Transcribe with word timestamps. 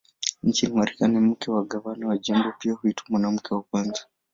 Nchini 0.43 0.73
Marekani, 0.75 1.19
mke 1.19 1.51
wa 1.51 1.65
gavana 1.65 2.07
wa 2.07 2.17
jimbo 2.17 2.53
pia 2.59 2.73
huitwa 2.73 3.05
"Mwanamke 3.09 3.53
wa 3.53 3.61
Kwanza". 3.61 4.07